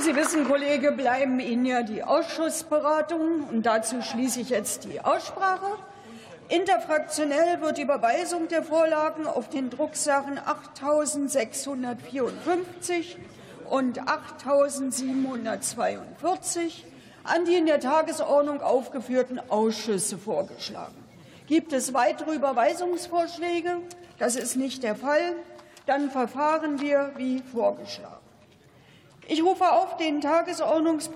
[0.00, 3.42] Sie wissen, Kollege, bleiben Ihnen ja die Ausschussberatungen.
[3.44, 5.76] Und dazu schließe ich jetzt die Aussprache.
[6.48, 13.16] Interfraktionell wird die Überweisung der Vorlagen auf den Drucksachen 8.654
[13.68, 16.84] und 8.742
[17.24, 20.94] an die in der Tagesordnung aufgeführten Ausschüsse vorgeschlagen.
[21.48, 23.78] Gibt es weitere Überweisungsvorschläge?
[24.18, 25.34] Das ist nicht der Fall.
[25.86, 28.27] Dann verfahren wir wie vorgeschlagen.
[29.30, 31.02] Ich rufe auf den Tagesordnungspunkt